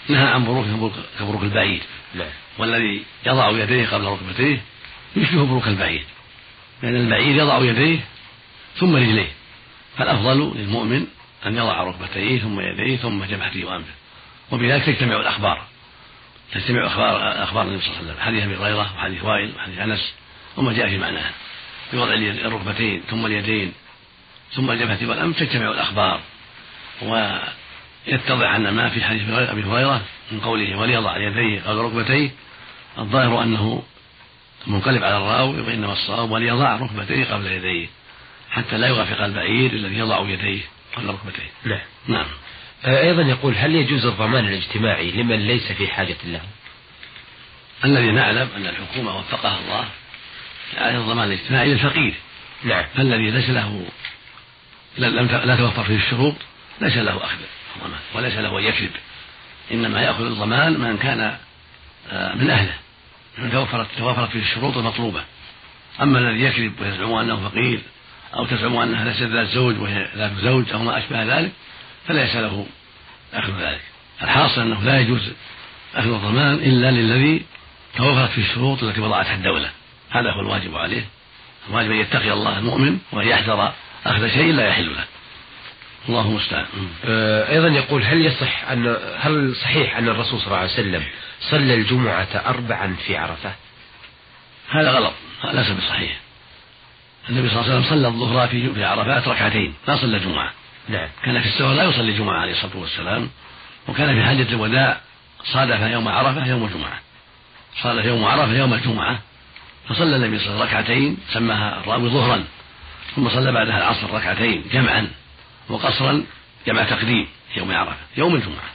نهى 0.10 0.28
عن 0.28 0.46
بروك 0.46 0.92
كبروك 1.20 1.44
البعير. 1.44 1.82
نعم. 2.16 2.28
والذي 2.58 3.04
يضع 3.26 3.50
يديه 3.50 3.88
قبل 3.88 4.06
ركبتيه 4.06 4.62
يشبه 5.16 5.46
بروك 5.46 5.68
البعير. 5.68 6.04
لأن 6.84 6.96
البعير 6.96 7.36
يضع 7.36 7.60
يديه 7.60 8.00
ثم 8.76 8.96
رجليه. 8.96 9.32
فالأفضل 9.98 10.54
للمؤمن 10.56 11.08
أن 11.46 11.58
يضع 11.58 11.84
ركبتيه 11.84 12.40
ثم 12.40 12.60
يديه 12.60 12.98
ثم 12.98 13.24
جبهته 13.24 13.66
وأنفه. 13.66 13.94
وبذلك 14.52 14.86
تجتمع 14.86 15.16
الأخبار. 15.16 15.62
تجتمع 16.54 16.88
أخبار 16.88 17.44
أخبار 17.44 17.64
النبي 17.64 17.82
صلى 17.82 17.90
الله 17.90 18.00
عليه 18.00 18.12
وسلم. 18.12 18.26
حديث 18.26 18.44
أبي 18.44 18.56
هريرة 18.56 18.94
وحديث 18.98 19.24
وائل 19.24 19.54
وحديث 19.56 19.80
أنس. 19.80 20.14
وما 20.58 20.74
جاء 20.74 20.90
في 20.90 20.98
معناه 20.98 21.32
بوضع 21.94 22.14
الركبتين 22.14 23.02
ثم 23.10 23.26
اليدين 23.26 23.74
ثم 24.54 24.72
الجبهة 24.72 25.10
والأنف 25.10 25.40
تجتمع 25.40 25.72
الأخبار. 25.72 26.22
ويتضح 27.02 28.56
أن 28.56 28.70
ما 28.70 28.90
في 28.90 29.04
حديث 29.04 29.30
أبي 29.30 29.64
هريرة 29.64 30.02
من 30.32 30.40
قوله 30.40 30.78
وليضع 30.78 31.18
يديه 31.18 31.62
قبل 31.62 31.78
ركبتيه 31.78 32.32
الظاهر 32.98 33.44
أنه 33.44 33.84
منقلب 34.68 35.04
على 35.04 35.18
الراوي 35.18 35.62
وإنما 35.62 35.94
الصواب 35.94 36.32
وليضع 36.32 36.76
ركبتيه 36.76 37.26
قبل 37.26 37.48
يديه 37.48 37.88
حتى 38.52 38.78
لا 38.78 38.88
يوافق 38.88 39.24
البعير 39.24 39.74
الذي 39.74 39.98
يضع 39.98 40.30
يديه 40.30 40.62
قبل 40.96 41.08
ركبتيه. 41.08 41.52
نعم. 41.64 41.80
نعم. 42.08 42.26
آه، 42.86 43.02
أيضا 43.02 43.22
يقول 43.22 43.56
هل 43.58 43.76
يجوز 43.76 44.06
الضمان 44.06 44.46
الاجتماعي 44.46 45.12
لمن 45.12 45.48
ليس 45.48 45.72
في 45.72 45.88
حاجة 45.88 46.18
له؟ 46.26 46.42
الذي 47.86 48.12
نعلم 48.12 48.50
أن 48.56 48.68
الحكومة 48.68 49.18
وفقها 49.18 49.60
الله 49.60 49.88
على 50.78 50.98
الضمان 50.98 51.28
الاجتماعي 51.28 51.74
للفقير. 51.74 52.14
نعم. 52.64 52.86
فالذي 52.96 53.32
ليس 53.32 53.50
له 53.50 53.86
لم 54.98 55.26
لا 55.28 55.56
توفر 55.56 55.84
فيه 55.84 55.98
الشروط 55.98 56.36
ليس 56.82 56.98
له 56.98 57.18
أخذ 57.18 57.38
الضمان 57.76 58.00
وليس 58.14 58.34
له 58.34 58.60
أن 58.60 58.64
يكذب. 58.64 58.92
إنما 59.72 60.02
يأخذ 60.02 60.26
الضمان 60.26 60.80
من 60.80 60.98
كان 60.98 61.38
آه، 62.12 62.36
من 62.36 62.50
أهله. 62.50 62.74
من 63.38 63.52
توفرت 63.52 63.88
توفرت 63.98 64.30
فيه 64.30 64.42
الشروط 64.42 64.78
المطلوبة. 64.78 65.24
أما 66.02 66.20
الذي 66.20 66.44
يكذب 66.44 66.74
ويزعم 66.82 67.14
أنه 67.14 67.50
فقير 67.50 67.80
أو 68.36 68.46
تزعم 68.46 68.78
أنها 68.78 69.06
ليست 69.06 69.22
ذات 69.22 69.48
زوج 69.48 69.80
وهي 69.80 70.08
ذات 70.16 70.32
زوج 70.42 70.72
أو 70.72 70.80
ما 70.80 70.98
أشبه 70.98 71.24
ذلك 71.24 71.52
فليس 72.08 72.36
له 72.36 72.68
أخذ 73.34 73.54
ذلك. 73.60 73.82
الحاصل 74.22 74.62
أنه 74.62 74.84
لا 74.84 75.00
يجوز 75.00 75.32
أخذ 75.96 76.14
الضمان 76.14 76.54
إلا 76.54 76.92
للذي 76.92 77.46
توفرت 77.98 78.30
فيه 78.30 78.42
الشروط 78.42 78.84
التي 78.84 79.02
وضعتها 79.02 79.36
الدولة. 79.36 79.72
هذا 80.16 80.32
هو 80.32 80.40
الواجب 80.40 80.78
عليه. 80.78 81.06
الواجب 81.70 81.92
أن 81.92 81.98
يتقي 81.98 82.32
الله 82.32 82.58
المؤمن 82.58 83.00
وأن 83.12 83.28
يحذر 83.28 83.74
أخذ 84.06 84.28
شيء 84.28 84.54
لا 84.54 84.68
يحل 84.68 84.96
له 84.96 85.06
الله 86.10 86.22
المستعان. 86.22 86.66
آه، 87.06 87.52
أيضا 87.52 87.68
يقول 87.68 88.04
هل 88.04 88.26
يصح 88.26 88.70
أن 88.70 88.98
هل 89.20 89.56
صحيح 89.56 89.98
أن 89.98 90.10
الرسول 90.10 90.40
صلى 90.40 90.48
الله 90.48 90.58
عليه 90.58 90.74
وسلم 90.74 91.04
صلى 91.42 91.74
الجمعة 91.74 92.28
أربعا 92.46 92.96
في 93.08 93.18
عرفة؟ 93.18 93.52
هذا 94.70 94.92
غلط. 94.92 95.14
ليس 95.54 95.72
بصحيح. 95.72 96.18
النبي 97.30 97.50
صلى 97.50 97.62
الله 97.62 97.72
عليه 97.72 97.80
وسلم 97.80 97.90
صلى 97.90 98.08
الظهر 98.08 98.48
في 98.48 98.74
في 98.74 98.86
عرفات 98.86 99.28
ركعتين 99.28 99.74
ما 99.88 99.96
صلى 99.96 100.18
الجمعة. 100.18 100.52
نعم. 100.90 101.08
كان 101.24 101.42
في 101.42 101.48
السفر 101.48 101.74
لا 101.74 101.84
يصلي 101.84 102.12
الجمعة 102.12 102.40
عليه 102.40 102.52
الصلاة 102.52 102.78
والسلام. 102.78 103.30
وكان 103.88 104.16
في 104.16 104.24
حجة 104.28 104.54
الوداع 104.54 105.00
صادف 105.44 105.82
يوم 105.82 106.08
عرفة 106.08 106.48
يوم 106.48 106.66
الجمعة. 106.66 107.00
صادف 107.82 108.06
يوم 108.06 108.26
عرفة 108.26 108.58
يوم 108.58 108.74
الجمعة. 108.74 109.20
فصلى 109.90 110.16
النبي 110.16 110.40
صلى 110.40 110.48
الله 110.48 110.60
عليه 110.60 110.66
وسلم 110.66 110.80
ركعتين 110.80 111.18
سماها 111.34 111.80
الرأوي 111.80 112.10
ظهرا 112.10 112.44
ثم 113.16 113.30
صلى 113.30 113.52
بعدها 113.52 113.78
العصر 113.78 114.14
ركعتين 114.14 114.64
جمعا 114.74 115.12
وقصرا 115.70 116.26
جمع 116.68 116.84
تقديم 116.84 117.28
يوم 117.56 117.72
عرفة 117.72 117.96
يوم 118.18 118.36
الجمعة. 118.36 118.70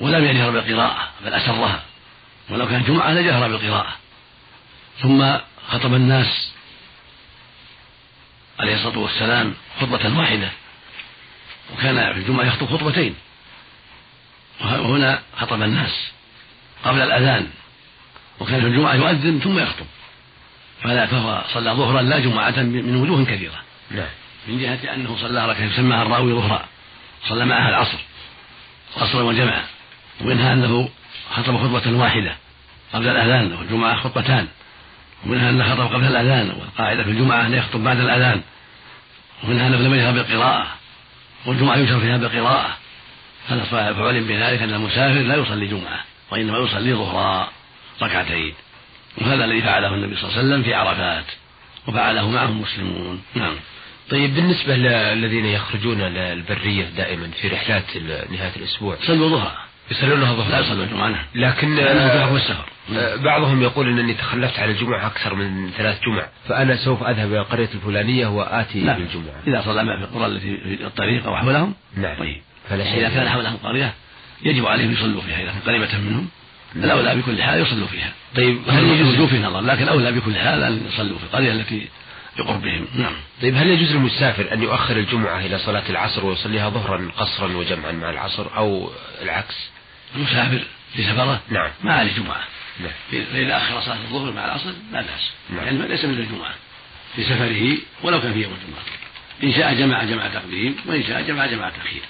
ولم 0.00 0.24
يجهر 0.24 0.50
بالقراءة 0.50 1.10
بل 1.24 1.34
أسرها. 1.34 1.82
ولو 2.50 2.68
كان 2.68 2.82
جمعة 2.82 3.12
لجهر 3.12 3.48
بالقراءة. 3.48 3.96
ثم 5.02 5.36
خطب 5.68 5.94
الناس 5.94 6.52
عليه 8.60 8.74
الصلاة 8.74 8.98
والسلام 8.98 9.54
خطبة 9.80 10.18
واحدة. 10.18 10.50
وكان 11.72 12.12
في 12.12 12.18
الجمعة 12.18 12.44
يخطب 12.44 12.66
خطبتين. 12.66 13.14
وهنا 14.60 15.22
خطب 15.36 15.62
الناس 15.62 16.10
قبل 16.84 17.00
الأذان. 17.00 17.50
وكان 18.40 18.60
في 18.60 18.66
الجمعة 18.66 18.94
يؤذن 18.94 19.40
ثم 19.40 19.58
يخطب. 19.58 19.86
فلا 20.82 21.06
فهو 21.06 21.44
صلى 21.54 21.70
ظهرا 21.70 22.02
لا 22.02 22.18
جمعة 22.18 22.62
من 22.62 22.96
وجوه 22.96 23.24
كثيرة 23.24 23.62
نعم 23.90 24.08
من 24.48 24.58
جهة 24.58 24.94
أنه 24.94 25.16
صلى 25.20 25.48
ركعة 25.48 25.64
يسمىها 25.64 26.02
الراوي 26.02 26.32
ظهرا. 26.32 26.64
صلى 27.28 27.44
معها 27.44 27.68
العصر. 27.68 27.98
قصرا 28.96 29.22
وجمعا. 29.22 29.64
ومنها 30.20 30.52
أنه 30.52 30.88
خطب 31.30 31.56
خطبة 31.56 31.98
واحدة 31.98 32.36
قبل 32.92 33.08
الأذان 33.08 33.52
والجمعة 33.52 33.96
خطبتان. 33.96 34.48
ومنها 35.26 35.50
أنه 35.50 35.74
خطب 35.74 35.94
قبل 35.94 36.04
الأذان 36.04 36.50
والقاعدة 36.50 37.02
في 37.02 37.10
الجمعة 37.10 37.46
أن 37.46 37.54
يخطب 37.54 37.84
بعد 37.84 38.00
الأذان. 38.00 38.42
ومنها 39.44 39.66
أنه 39.66 39.76
لم 39.76 39.94
يجهر 39.94 40.12
بالقراءة. 40.12 40.66
والجمعة 41.46 41.76
يجهر 41.76 42.00
فيها 42.00 42.16
بالقراءة. 42.16 42.76
فعلم 43.70 44.26
بذلك 44.26 44.62
أن 44.62 44.74
المسافر 44.74 45.20
لا 45.20 45.34
يصلي 45.34 45.66
جمعة 45.66 46.04
وإنما 46.30 46.58
يصلي 46.58 46.94
ظهرا 46.94 47.48
ركعتين. 48.02 48.54
وهذا 49.18 49.44
الذي 49.44 49.62
فعله 49.62 49.94
النبي 49.94 50.16
صلى 50.16 50.24
الله 50.24 50.38
عليه 50.38 50.48
وسلم 50.48 50.62
في 50.62 50.74
عرفات 50.74 51.24
وفعله 51.88 52.30
معه 52.30 52.48
المسلمون 52.48 53.22
نعم. 53.34 53.54
طيب 54.10 54.34
بالنسبة 54.34 54.76
للذين 54.76 55.46
يخرجون 55.46 56.00
للبرية 56.00 56.84
دائما 56.84 57.30
في 57.42 57.48
رحلات 57.48 57.96
نهاية 58.30 58.56
الأسبوع. 58.56 58.96
صلوا 59.06 59.28
ظهر 59.28 59.66
يصلونها 59.90 60.34
ظهر 60.34 60.50
لا 60.50 60.58
يصلون 60.58 60.80
الجمعة 60.80 61.24
لكن 61.34 61.78
آه 61.78 62.36
السفر 62.36 62.64
آه، 62.94 63.16
بعضهم 63.16 63.62
يقول 63.62 63.88
إنني 63.88 64.14
تخلفت 64.14 64.58
عن 64.58 64.70
الجمعة 64.70 65.06
أكثر 65.06 65.34
من 65.34 65.70
ثلاث 65.70 66.00
جمع 66.02 66.26
فأنا 66.48 66.76
سوف 66.76 67.02
أذهب 67.02 67.28
إلى 67.28 67.40
القرية 67.40 67.68
الفلانية 67.74 68.26
وآتي 68.26 68.80
لا. 68.80 68.98
بالجمعة. 68.98 69.42
إذا 69.46 69.62
صلى 69.64 69.84
ما 69.84 69.96
في 69.96 70.04
القرى 70.04 70.26
التي 70.26 70.56
في 70.56 70.86
الطريق 70.86 71.26
أو 71.26 71.36
حولهم. 71.36 71.74
نعم. 71.96 72.18
طيب. 72.18 72.42
فلا 72.68 72.94
إذا 72.94 73.08
كان 73.08 73.28
حولهم 73.28 73.56
قرية 73.56 73.94
يجب 74.42 74.66
عليهم 74.66 74.92
يصلوا 74.92 75.20
فيها 75.20 75.42
إذا 75.42 75.50
كان 75.52 75.60
قريبة 75.66 75.98
منهم. 75.98 76.28
الأولى 76.84 77.16
بكل 77.16 77.42
حال 77.42 77.60
يصلوا 77.60 77.86
فيها. 77.86 78.12
طيب 78.36 78.60
هل 78.68 78.84
يجوز 78.84 79.28
في 79.28 79.38
نظر 79.38 79.60
لكن 79.60 79.88
أولى 79.88 80.12
بكل 80.12 80.36
حال 80.36 80.62
أن 80.62 80.86
يصلوا 80.92 81.18
في 81.18 81.24
القرية 81.24 81.52
التي 81.52 81.88
بقربهم 82.38 82.86
نعم. 82.94 83.14
طيب 83.42 83.54
هل 83.56 83.66
يجوز 83.66 83.92
للمسافر 83.92 84.52
أن 84.52 84.62
يؤخر 84.62 84.96
الجمعة 84.96 85.38
إلى 85.40 85.58
صلاة 85.58 85.82
العصر 85.90 86.24
ويصليها 86.24 86.68
ظهرا 86.68 87.10
قصرا 87.16 87.56
وجمعا 87.56 87.92
مع 87.92 88.10
العصر 88.10 88.56
أو 88.56 88.90
العكس؟ 89.22 89.54
المسافر 90.16 90.64
في 90.94 91.02
سفرة؟ 91.02 91.40
نعم. 91.48 91.70
ما 91.84 91.94
عليه 91.94 92.12
جمعة. 92.16 92.44
نعم. 92.80 93.22
فإذا 93.32 93.56
أخر 93.56 93.80
صلاة 93.80 93.96
الظهر 93.96 94.32
مع 94.32 94.44
العصر 94.44 94.70
لا 94.92 95.00
بأس. 95.00 95.30
نعم. 95.50 95.64
يعني 95.64 95.88
ليس 95.88 96.04
مثل 96.04 96.20
الجمعة. 96.20 96.54
في 97.16 97.24
سفره 97.24 97.76
ولو 98.02 98.20
كان 98.20 98.32
في 98.32 98.42
يوم 98.42 98.52
الجمعة. 98.52 98.84
إن 99.44 99.52
شاء 99.52 99.74
جمع 99.74 100.04
جمع 100.04 100.28
تقديم 100.28 100.76
وإن 100.86 101.02
شاء 101.02 101.22
جمع 101.22 101.46
جمع 101.46 101.70
تأخير. 101.70 102.02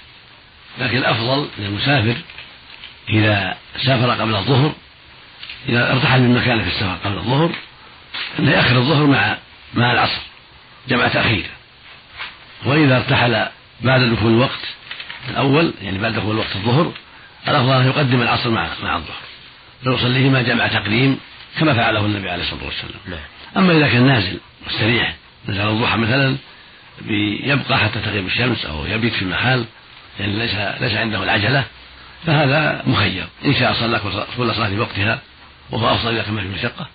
لكن 0.79 0.97
الأفضل 0.97 1.47
للمسافر 1.59 2.15
إذا 3.09 3.57
سافر 3.85 4.09
قبل 4.11 4.35
الظهر 4.35 4.73
إذا 5.69 5.91
ارتحل 5.91 6.21
من 6.21 6.35
مكانه 6.35 6.63
في 6.63 6.69
السفر 6.69 6.97
قبل 7.05 7.17
الظهر 7.17 7.51
أن 8.39 8.47
يأخر 8.47 8.77
الظهر 8.77 9.05
مع 9.05 9.37
مع 9.73 9.91
العصر 9.91 10.21
جمع 10.89 11.07
تأخير 11.07 11.45
وإذا 12.65 12.97
ارتحل 12.97 13.47
بعد 13.81 14.01
دخول 14.01 14.31
الوقت 14.31 14.59
الأول 15.29 15.73
يعني 15.81 15.97
بعد 15.97 16.13
دخول 16.13 16.37
وقت 16.37 16.55
الظهر 16.55 16.91
الأفضل 17.47 17.73
أن 17.81 17.87
يقدم 17.87 18.21
العصر 18.21 18.49
مع 18.49 18.69
مع 18.83 18.95
الظهر 18.95 19.21
فيصليهما 19.83 20.41
جمع 20.41 20.67
تقديم 20.67 21.19
كما 21.59 21.73
فعله 21.73 22.05
النبي 22.05 22.29
عليه 22.29 22.43
الصلاة 22.43 22.65
والسلام 22.65 22.99
نعم. 23.07 23.19
أما 23.57 23.77
إذا 23.77 23.87
كان 23.87 24.07
نازل 24.07 24.39
مستريح 24.67 25.15
نزل 25.47 25.61
الضحى 25.61 25.97
مثلا 25.97 26.37
يبقى 27.43 27.77
حتى 27.77 27.99
تغيب 27.99 28.25
الشمس 28.25 28.65
أو 28.65 28.85
يبيت 28.85 29.13
في 29.13 29.25
محال 29.25 29.65
يعني 30.19 30.33
ليس 30.33 30.55
ليس 30.81 30.93
عنده 30.93 31.23
العجلة 31.23 31.63
فهذا 32.25 32.83
مخير. 32.85 33.27
إن 33.45 33.53
شاء 33.53 33.73
صلى 33.73 33.99
كل 34.37 34.55
صلاة 34.55 34.69
في 34.69 34.79
وقتها 34.79 35.21
وهو 35.69 35.95
أفضل 35.95 36.13
إذا 36.13 36.23
كان 36.23 36.41
في 36.41 36.47
مشقة 36.47 36.87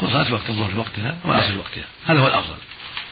كل 0.00 0.06
صلاة 0.06 0.32
وقت 0.32 0.50
الظهر 0.50 0.70
في 0.70 0.78
وقتها 0.78 1.16
والعصر 1.24 1.52
في 1.52 1.58
وقتها. 1.58 1.84
هذا 2.06 2.20
هو 2.20 2.26
الأفضل. 2.26 2.56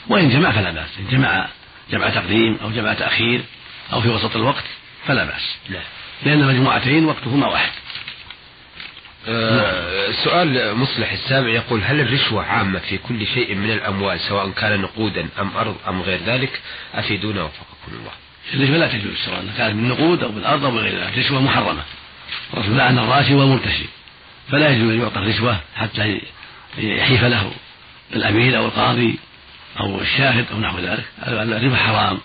وإن 0.09 0.31
جمع 0.31 0.51
فلا 0.51 0.71
بأس. 0.71 0.99
إن 0.99 1.07
جمع 1.11 1.49
جمع 1.91 2.11
تقديم 2.11 2.59
أو 2.63 2.71
جمع 2.71 2.95
تأخير 2.95 3.45
أو 3.93 4.01
في 4.01 4.09
وسط 4.09 4.37
الوقت 4.37 4.65
فلا 5.07 5.25
بأس. 5.25 5.57
لا. 5.69 5.81
لأن 6.23 6.45
مجموعتين 6.45 7.05
وقتهما 7.05 7.47
واحد. 7.47 7.71
آه 9.29 10.13
سؤال 10.25 10.75
مصلح 10.75 11.13
السابع 11.13 11.49
يقول 11.49 11.81
هل 11.85 12.01
الرشوة 12.01 12.45
عامة 12.45 12.79
في 12.79 12.99
كل 12.99 13.27
شيء 13.27 13.55
من 13.55 13.71
الأموال 13.71 14.21
سواء 14.21 14.51
كان 14.51 14.81
نقودا 14.81 15.29
أم 15.41 15.57
أرض 15.57 15.77
أم 15.89 16.03
غير 16.03 16.21
ذلك؟ 16.27 16.61
أفيدونا 16.95 17.43
وفقكم 17.43 17.93
الله. 17.93 18.13
الرشوة 18.55 18.77
لا 18.77 18.87
تجوز 18.89 19.17
سواء 19.25 19.45
كانت 19.59 19.75
بالنقود 19.75 20.23
أو 20.23 20.33
بالأرض 20.33 20.65
أو 20.65 20.71
بغير 20.71 21.05
ذلك 21.05 21.15
الرشوة 21.15 21.41
محرمة. 21.41 21.83
الرسول 22.55 22.79
لعن 22.79 22.99
الراشي 22.99 23.35
والمرتشي 23.35 23.85
فلا 24.49 24.71
يجوز 24.71 24.93
أن 24.93 25.01
يعطى 25.01 25.19
الرشوة 25.19 25.61
حتى 25.77 26.21
يحيف 26.79 27.25
له 27.25 27.53
الأمير 28.13 28.59
أو 28.59 28.67
القاضي 28.67 29.19
أو 29.81 30.01
الشاهد 30.01 30.47
أو 30.53 30.59
نحو 30.59 30.79
ذلك. 30.79 31.05
الربا 31.29 31.77
حرام 31.77 32.19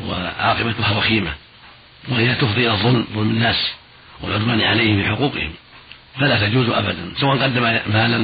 وعاقبتها 0.00 0.96
وخيمة 0.96 1.34
وهي 2.08 2.34
تفضي 2.34 2.66
إلى 2.66 2.72
الظلم 2.72 3.06
ظلم 3.14 3.30
الناس 3.30 3.72
والعدوان 4.20 4.60
عليهم 4.60 5.02
في 5.02 5.08
حقوقهم. 5.08 5.52
فلا 6.20 6.48
تجوز 6.48 6.68
أبدا 6.68 7.12
سواء 7.16 7.42
قدم 7.42 7.62
مالا 7.62 8.18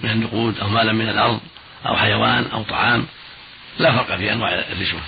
من 0.00 0.10
النقود 0.10 0.58
أو 0.58 0.68
مالا 0.68 0.92
من 0.92 1.08
الأرض 1.08 1.40
أو 1.86 1.96
حيوان 1.96 2.46
أو 2.52 2.62
طعام. 2.62 3.06
لا 3.78 3.92
فرق 3.92 4.16
في 4.16 4.32
أنواع 4.32 4.52
الرشوة. 4.52 5.00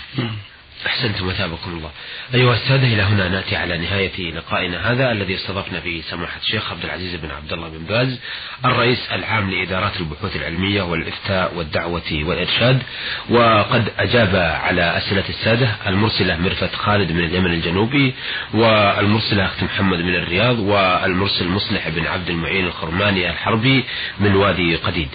أحسنتم 0.86 1.28
وثابكم 1.28 1.70
الله. 1.70 1.90
أيها 2.34 2.54
السادة 2.54 2.86
إلى 2.86 3.02
هنا 3.02 3.28
نأتي 3.28 3.56
على 3.56 3.78
نهاية 3.78 4.32
لقائنا 4.32 4.92
هذا 4.92 5.12
الذي 5.12 5.34
استضفنا 5.34 5.80
فيه 5.80 6.02
سماحة 6.02 6.40
الشيخ 6.40 6.70
عبد 6.72 6.84
العزيز 6.84 7.14
بن 7.14 7.30
عبد 7.30 7.52
الله 7.52 7.68
بن 7.68 7.84
باز 7.84 8.18
الرئيس 8.64 8.98
العام 9.12 9.50
لإدارات 9.50 9.96
البحوث 10.00 10.36
العلمية 10.36 10.82
والإفتاء 10.82 11.54
والدعوة 11.54 12.02
والإرشاد. 12.12 12.82
وقد 13.30 13.92
أجاب 13.98 14.36
على 14.36 14.96
أسئلة 14.96 15.24
السادة 15.28 15.76
المرسلة 15.86 16.36
مرفت 16.36 16.74
خالد 16.74 17.12
من 17.12 17.24
اليمن 17.24 17.52
الجنوبي 17.52 18.14
والمرسلة 18.54 19.46
أخت 19.46 19.62
محمد 19.62 19.98
من 19.98 20.14
الرياض 20.14 20.58
والمرسل 20.58 21.48
مصلح 21.48 21.88
بن 21.88 22.06
عبد 22.06 22.28
المعين 22.28 22.66
الخرماني 22.66 23.30
الحربي 23.30 23.84
من 24.20 24.34
وادي 24.34 24.76
قديد. 24.76 25.08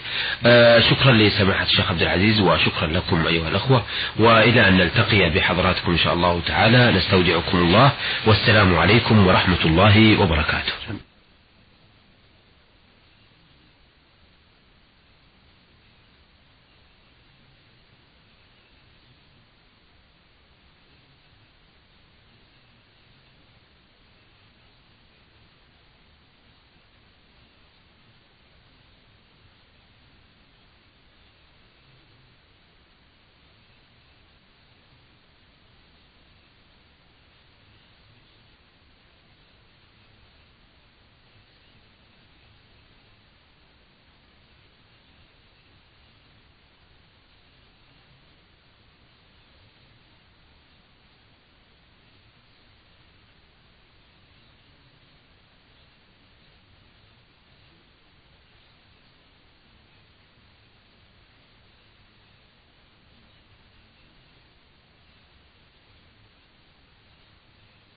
آه 0.46 0.80
شكرا 0.80 1.12
لسماحة 1.12 1.66
الشيخ 1.66 1.90
عبد 1.90 2.02
العزيز 2.02 2.42
وشكرا 2.42 2.88
لكم 2.88 3.28
أيها 3.28 3.50
الأخوة. 3.50 3.86
وإلى 4.20 4.68
أن 4.68 4.78
نلتقي 4.78 5.30
بحضر 5.30 5.57
حضراتكم 5.58 5.92
إن 5.92 5.98
شاء 5.98 6.14
الله 6.14 6.42
تعالى. 6.46 6.92
نستودعكم 6.92 7.58
الله. 7.58 7.92
والسلام 8.26 8.78
عليكم 8.78 9.28
ورحمة 9.28 9.66
الله 9.66 10.22
وبركاته. 10.22 11.07